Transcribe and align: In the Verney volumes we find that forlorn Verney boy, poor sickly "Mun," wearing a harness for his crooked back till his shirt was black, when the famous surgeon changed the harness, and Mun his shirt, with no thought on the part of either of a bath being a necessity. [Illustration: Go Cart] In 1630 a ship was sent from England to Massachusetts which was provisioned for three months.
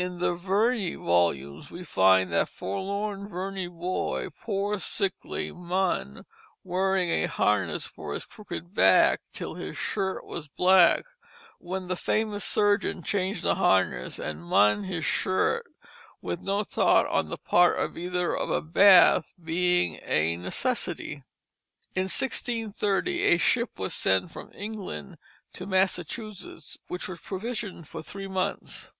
In 0.00 0.20
the 0.20 0.32
Verney 0.34 0.94
volumes 0.94 1.72
we 1.72 1.82
find 1.82 2.32
that 2.32 2.48
forlorn 2.48 3.26
Verney 3.28 3.66
boy, 3.66 4.28
poor 4.30 4.78
sickly 4.78 5.50
"Mun," 5.50 6.24
wearing 6.62 7.10
a 7.10 7.26
harness 7.26 7.88
for 7.88 8.14
his 8.14 8.24
crooked 8.24 8.72
back 8.72 9.22
till 9.32 9.56
his 9.56 9.76
shirt 9.76 10.24
was 10.24 10.46
black, 10.46 11.04
when 11.58 11.88
the 11.88 11.96
famous 11.96 12.44
surgeon 12.44 13.02
changed 13.02 13.42
the 13.42 13.56
harness, 13.56 14.20
and 14.20 14.44
Mun 14.44 14.84
his 14.84 15.04
shirt, 15.04 15.66
with 16.22 16.42
no 16.42 16.62
thought 16.62 17.08
on 17.08 17.26
the 17.28 17.36
part 17.36 17.76
of 17.80 17.98
either 17.98 18.36
of 18.36 18.50
a 18.50 18.62
bath 18.62 19.34
being 19.42 19.98
a 20.04 20.36
necessity. 20.36 21.24
[Illustration: 21.96 22.66
Go 22.68 22.70
Cart] 22.70 23.04
In 23.04 23.10
1630 23.18 23.22
a 23.34 23.38
ship 23.38 23.76
was 23.76 23.94
sent 23.94 24.30
from 24.30 24.52
England 24.52 25.18
to 25.54 25.66
Massachusetts 25.66 26.78
which 26.86 27.08
was 27.08 27.20
provisioned 27.20 27.88
for 27.88 28.00
three 28.00 28.28
months. 28.28 28.92